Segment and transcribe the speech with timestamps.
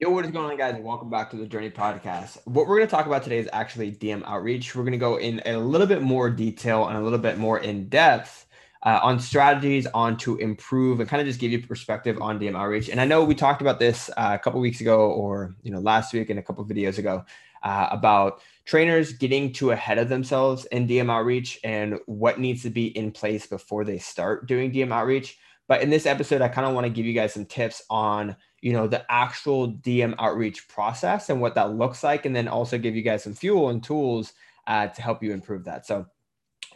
[0.00, 0.74] Yo, what is going on, guys?
[0.82, 2.38] Welcome back to the Journey Podcast.
[2.46, 4.74] What we're going to talk about today is actually DM outreach.
[4.74, 7.60] We're going to go in a little bit more detail and a little bit more
[7.60, 8.46] in depth
[8.82, 12.56] uh, on strategies on to improve and kind of just give you perspective on DM
[12.56, 12.88] outreach.
[12.88, 15.78] And I know we talked about this uh, a couple weeks ago, or you know,
[15.78, 17.24] last week and a couple videos ago
[17.62, 22.70] uh, about trainers getting too ahead of themselves in DM outreach and what needs to
[22.70, 25.38] be in place before they start doing DM outreach.
[25.68, 28.36] But in this episode, I kind of want to give you guys some tips on
[28.64, 32.78] you know the actual dm outreach process and what that looks like and then also
[32.78, 34.32] give you guys some fuel and tools
[34.66, 35.84] uh, to help you improve that.
[35.86, 36.06] So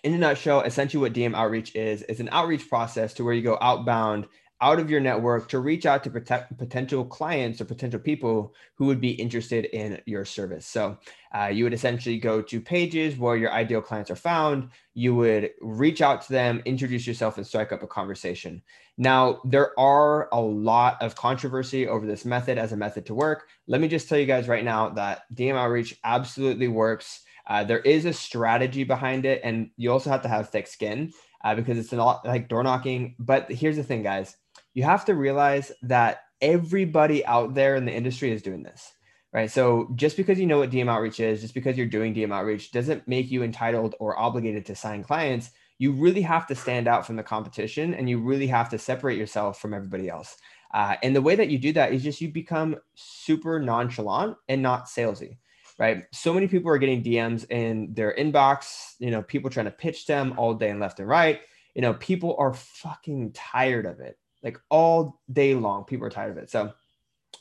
[0.05, 3.41] in a nutshell essentially what dm outreach is is an outreach process to where you
[3.41, 4.27] go outbound
[4.61, 8.87] out of your network to reach out to protect potential clients or potential people who
[8.87, 10.67] would be interested in your service.
[10.67, 10.99] So
[11.33, 14.71] uh, you would essentially go to pages where your ideal clients are found.
[14.95, 18.63] You would reach out to them, introduce yourself, and strike up a conversation.
[18.97, 23.49] Now, there are a lot of controversy over this method as a method to work.
[23.69, 27.21] Let me just tell you guys right now that DM outreach absolutely works.
[27.47, 31.13] Uh, there is a strategy behind it, and you also have to have thick skin
[31.45, 33.15] uh, because it's a lot like door knocking.
[33.21, 34.37] But here's the thing, guys
[34.79, 38.93] you have to realize that everybody out there in the industry is doing this,
[39.33, 39.51] right?
[39.51, 42.71] So just because you know what DM outreach is, just because you're doing DM outreach
[42.71, 45.51] doesn't make you entitled or obligated to sign clients.
[45.79, 49.19] You really have to stand out from the competition and you really have to separate
[49.19, 50.37] yourself from everybody else.
[50.73, 54.63] Uh, and the way that you do that is just you become super nonchalant and
[54.63, 55.39] not salesy
[55.81, 56.07] right?
[56.13, 60.07] So many people are getting DMs in their inbox, you know, people trying to pitch
[60.07, 61.41] them all day and left and right.
[61.77, 65.85] You know, people are fucking tired of it like all day long.
[65.85, 66.51] People are tired of it.
[66.51, 66.73] So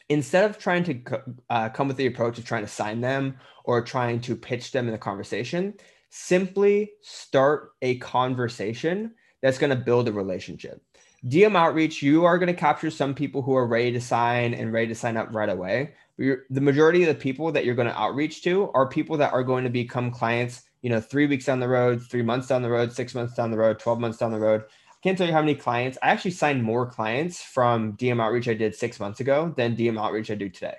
[0.10, 3.82] instead of trying to uh, come with the approach of trying to sign them or
[3.82, 5.74] trying to pitch them in the conversation,
[6.10, 10.82] simply start a conversation that's going to build a relationship.
[11.26, 14.72] DM outreach, you are going to capture some people who are ready to sign and
[14.72, 15.94] ready to sign up right away.
[16.18, 19.44] The majority of the people that you're going to outreach to are people that are
[19.44, 22.70] going to become clients, you know, three weeks down the road, three months down the
[22.70, 24.64] road, six months down the road, 12 months down the road
[25.08, 25.98] can't tell you how many clients.
[26.04, 29.98] I actually signed more clients from DM outreach I did six months ago than DM
[29.98, 30.76] outreach I do today.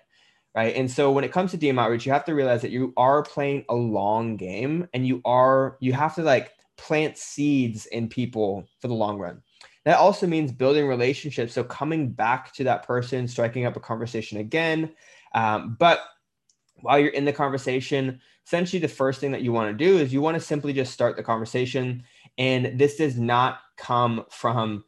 [0.54, 0.76] Right.
[0.76, 3.22] And so when it comes to DM outreach, you have to realize that you are
[3.22, 8.66] playing a long game and you are, you have to like plant seeds in people
[8.80, 9.40] for the long run.
[9.86, 11.54] That also means building relationships.
[11.54, 14.92] So coming back to that person, striking up a conversation again.
[15.34, 16.00] Um, but
[16.82, 20.12] while you're in the conversation, essentially the first thing that you want to do is
[20.12, 22.02] you want to simply just start the conversation.
[22.36, 24.84] And this does not come from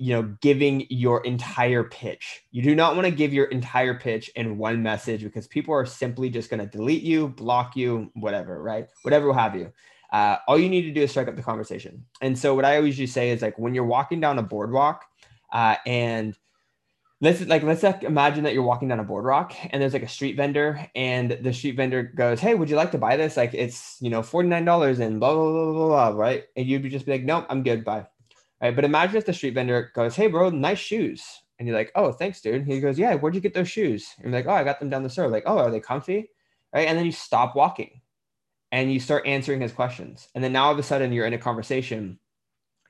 [0.00, 2.42] you know giving your entire pitch.
[2.50, 5.84] You do not want to give your entire pitch in one message because people are
[5.84, 8.86] simply just going to delete you block you whatever right?
[9.02, 9.72] Whatever will have you.
[10.10, 12.04] Uh, all you need to do is strike up the conversation.
[12.20, 15.04] And so what i always just say is like when you're walking down a boardwalk
[15.52, 16.36] uh, and
[17.20, 20.08] let's like let's like imagine that you're walking down a boardwalk and there's like a
[20.08, 23.36] street vendor and the street vendor goes hey would you like to buy this?
[23.36, 26.44] Like it's you know $49 and blah blah blah blah, blah right?
[26.56, 28.06] And you'd be just be like nope i'm good bye
[28.60, 31.24] right but imagine if the street vendor goes hey bro nice shoes
[31.58, 34.26] and you're like oh thanks dude he goes yeah where'd you get those shoes and
[34.26, 36.30] you're like oh i got them down the store like oh are they comfy
[36.74, 38.00] right and then you stop walking
[38.72, 41.34] and you start answering his questions and then now all of a sudden you're in
[41.34, 42.18] a conversation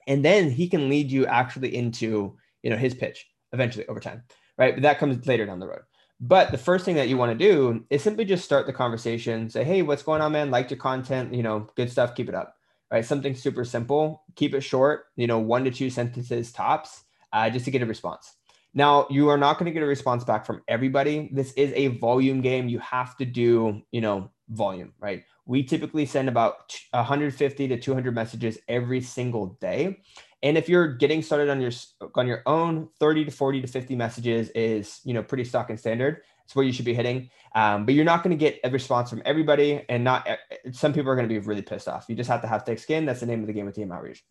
[0.06, 4.22] and then he can lead you actually into you know his pitch eventually over time,
[4.58, 4.74] right?
[4.74, 5.82] But that comes later down the road.
[6.20, 9.48] But the first thing that you want to do is simply just start the conversation.
[9.48, 10.50] Say, hey, what's going on, man?
[10.50, 12.14] Liked your content, you know, good stuff.
[12.14, 12.56] Keep it up,
[12.90, 13.04] right?
[13.04, 14.24] Something super simple.
[14.36, 15.06] Keep it short.
[15.16, 18.34] You know, one to two sentences tops, uh, just to get a response.
[18.72, 21.28] Now, you are not going to get a response back from everybody.
[21.32, 22.68] This is a volume game.
[22.68, 25.24] You have to do, you know, volume, right?
[25.46, 30.02] We typically send about 150 to 200 messages every single day.
[30.42, 31.72] And if you're getting started on your
[32.14, 35.78] on your own, 30 to 40 to 50 messages is you know pretty stock and
[35.78, 36.22] standard.
[36.44, 37.30] It's where you should be hitting.
[37.54, 40.26] Um, but you're not going to get a response from everybody, and not
[40.72, 42.06] some people are going to be really pissed off.
[42.08, 43.06] You just have to have thick skin.
[43.06, 44.24] That's the name of the game with DM outreach.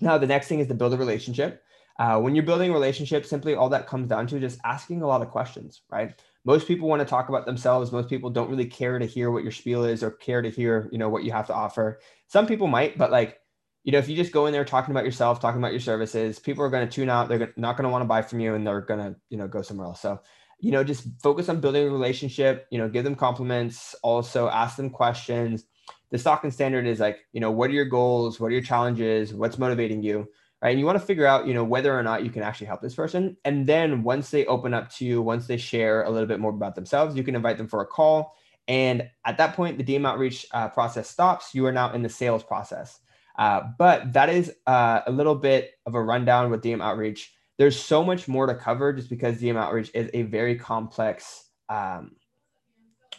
[0.00, 1.62] Now the next thing is to build a relationship.
[1.98, 5.06] Uh, when you're building a relationship, simply all that comes down to just asking a
[5.06, 6.14] lot of questions, right?
[6.44, 7.90] Most people want to talk about themselves.
[7.90, 10.88] Most people don't really care to hear what your spiel is or care to hear,
[10.92, 11.98] you know, what you have to offer.
[12.28, 13.40] Some people might, but like
[13.88, 16.38] you know, if you just go in there talking about yourself, talking about your services,
[16.38, 17.28] people are going to tune out.
[17.28, 19.48] They're not going to want to buy from you and they're going to, you know,
[19.48, 20.02] go somewhere else.
[20.02, 20.20] So,
[20.58, 24.76] you know, just focus on building a relationship, you know, give them compliments, also ask
[24.76, 25.64] them questions.
[26.10, 28.40] The stock and standard is like, you know, what are your goals?
[28.40, 29.32] What are your challenges?
[29.32, 30.28] What's motivating you?
[30.60, 30.70] Right.
[30.70, 32.82] And you want to figure out, you know, whether or not you can actually help
[32.82, 33.36] this person.
[33.44, 36.50] And then once they open up to you, once they share a little bit more
[36.50, 38.34] about themselves, you can invite them for a call.
[38.66, 41.54] And at that point, the DM outreach uh, process stops.
[41.54, 42.98] You are now in the sales process.
[43.38, 47.32] Uh, but that is uh, a little bit of a rundown with DM outreach.
[47.58, 52.12] There's so much more to cover just because DM outreach is a very complex um,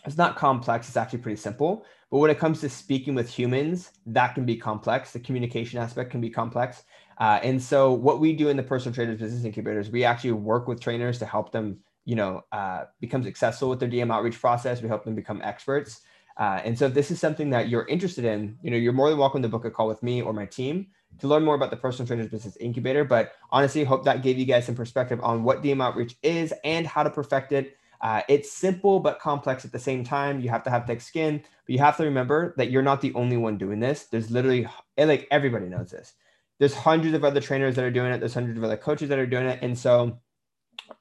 [0.05, 0.87] it's not complex.
[0.87, 1.85] It's actually pretty simple.
[2.09, 5.11] But when it comes to speaking with humans, that can be complex.
[5.11, 6.83] The communication aspect can be complex.
[7.19, 10.67] Uh, and so, what we do in the personal trainers business incubators, we actually work
[10.67, 14.81] with trainers to help them, you know, uh, become successful with their DM outreach process.
[14.81, 16.01] We help them become experts.
[16.39, 19.09] Uh, and so, if this is something that you're interested in, you know, you're more
[19.09, 20.87] than welcome to book a call with me or my team
[21.19, 23.03] to learn more about the personal trainers business incubator.
[23.03, 26.87] But honestly, hope that gave you guys some perspective on what DM outreach is and
[26.87, 27.75] how to perfect it.
[28.01, 30.39] Uh, it's simple but complex at the same time.
[30.39, 33.13] You have to have thick skin, but you have to remember that you're not the
[33.13, 34.05] only one doing this.
[34.05, 36.13] There's literally like everybody knows this.
[36.59, 38.19] There's hundreds of other trainers that are doing it.
[38.19, 39.59] There's hundreds of other coaches that are doing it.
[39.61, 40.19] And so,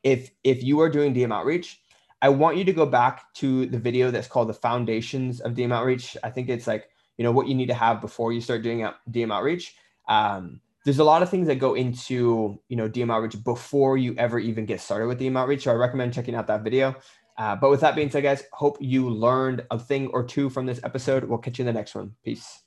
[0.03, 1.81] if if you are doing DM outreach,
[2.21, 5.73] I want you to go back to the video that's called the foundations of DM
[5.73, 6.17] outreach.
[6.23, 8.89] I think it's like you know what you need to have before you start doing
[9.11, 9.75] DM outreach.
[10.09, 14.15] Um, there's a lot of things that go into you know DM outreach before you
[14.17, 15.65] ever even get started with DM outreach.
[15.65, 16.97] So I recommend checking out that video.
[17.37, 20.67] Uh, but with that being said, guys, hope you learned a thing or two from
[20.67, 21.25] this episode.
[21.25, 22.17] We'll catch you in the next one.
[22.25, 22.63] Peace.